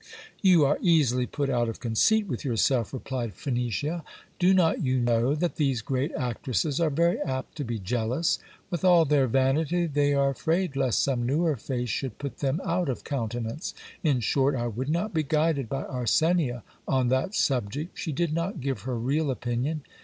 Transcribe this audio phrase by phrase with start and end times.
[0.41, 4.03] You are easily put out of conceit with yourself, replied Phenicia.
[4.39, 8.39] Do not you know that these great actresses are very apt to be jealous?
[8.71, 12.89] With all their vanity, they are afraid lest some newer face should put them out
[12.89, 13.75] of countenance.
[14.03, 18.59] In short, I would not be guided by Arsenia on that subject; she did not
[18.59, 19.81] give her real opinion.